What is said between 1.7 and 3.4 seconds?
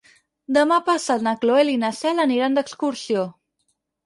i na Cel aniran d'excursió.